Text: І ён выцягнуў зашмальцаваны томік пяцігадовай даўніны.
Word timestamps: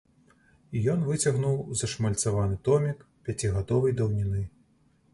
І 0.77 0.81
ён 0.93 1.03
выцягнуў 1.09 1.59
зашмальцаваны 1.83 2.59
томік 2.71 3.07
пяцігадовай 3.29 3.99
даўніны. 4.03 4.47